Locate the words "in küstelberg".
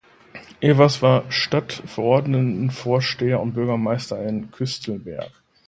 4.27-5.29